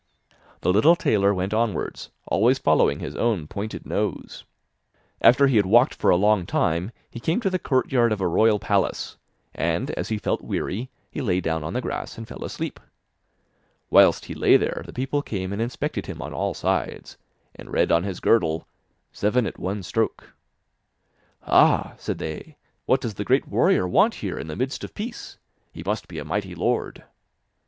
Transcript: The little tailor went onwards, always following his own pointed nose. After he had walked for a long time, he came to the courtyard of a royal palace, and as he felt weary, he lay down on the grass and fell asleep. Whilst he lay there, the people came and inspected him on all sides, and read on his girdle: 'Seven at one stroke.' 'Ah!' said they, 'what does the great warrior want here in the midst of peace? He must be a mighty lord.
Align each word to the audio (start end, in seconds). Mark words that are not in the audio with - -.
The 0.61 0.73
little 0.73 0.95
tailor 0.95 1.31
went 1.31 1.53
onwards, 1.53 2.09
always 2.25 2.57
following 2.57 2.99
his 3.01 3.15
own 3.15 3.45
pointed 3.45 3.85
nose. 3.85 4.45
After 5.21 5.45
he 5.45 5.57
had 5.57 5.67
walked 5.67 5.93
for 5.93 6.09
a 6.09 6.15
long 6.15 6.47
time, 6.47 6.91
he 7.11 7.19
came 7.19 7.39
to 7.41 7.51
the 7.51 7.59
courtyard 7.59 8.11
of 8.11 8.19
a 8.19 8.27
royal 8.27 8.57
palace, 8.57 9.17
and 9.53 9.91
as 9.91 10.09
he 10.09 10.17
felt 10.17 10.41
weary, 10.41 10.89
he 11.11 11.21
lay 11.21 11.39
down 11.39 11.63
on 11.63 11.73
the 11.73 11.81
grass 11.81 12.17
and 12.17 12.27
fell 12.27 12.43
asleep. 12.43 12.79
Whilst 13.91 14.25
he 14.25 14.33
lay 14.33 14.57
there, 14.57 14.81
the 14.87 14.91
people 14.91 15.21
came 15.21 15.53
and 15.53 15.61
inspected 15.61 16.07
him 16.07 16.19
on 16.19 16.33
all 16.33 16.55
sides, 16.55 17.15
and 17.53 17.71
read 17.71 17.91
on 17.91 18.01
his 18.03 18.19
girdle: 18.19 18.67
'Seven 19.11 19.45
at 19.45 19.59
one 19.59 19.83
stroke.' 19.83 20.33
'Ah!' 21.45 21.93
said 21.99 22.17
they, 22.17 22.57
'what 22.87 23.01
does 23.01 23.13
the 23.13 23.23
great 23.23 23.47
warrior 23.47 23.87
want 23.87 24.15
here 24.15 24.39
in 24.39 24.47
the 24.47 24.55
midst 24.55 24.83
of 24.83 24.95
peace? 24.95 25.37
He 25.71 25.83
must 25.85 26.07
be 26.07 26.17
a 26.17 26.25
mighty 26.25 26.55
lord. 26.55 27.03